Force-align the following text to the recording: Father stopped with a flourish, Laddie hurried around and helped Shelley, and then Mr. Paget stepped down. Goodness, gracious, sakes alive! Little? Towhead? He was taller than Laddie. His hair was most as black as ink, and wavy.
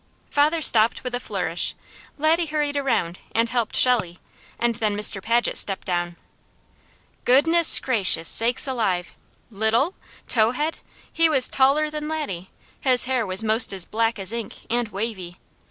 Father 0.31 0.61
stopped 0.63 1.03
with 1.03 1.13
a 1.13 1.19
flourish, 1.19 1.75
Laddie 2.17 2.47
hurried 2.47 2.75
around 2.75 3.19
and 3.33 3.49
helped 3.49 3.75
Shelley, 3.75 4.17
and 4.57 4.73
then 4.73 4.97
Mr. 4.97 5.21
Paget 5.21 5.59
stepped 5.59 5.85
down. 5.85 6.15
Goodness, 7.23 7.77
gracious, 7.77 8.27
sakes 8.27 8.65
alive! 8.65 9.13
Little? 9.51 9.93
Towhead? 10.27 10.79
He 11.13 11.29
was 11.29 11.47
taller 11.47 11.91
than 11.91 12.07
Laddie. 12.07 12.49
His 12.79 13.03
hair 13.03 13.27
was 13.27 13.43
most 13.43 13.71
as 13.71 13.85
black 13.85 14.17
as 14.17 14.33
ink, 14.33 14.65
and 14.71 14.87
wavy. 14.87 15.37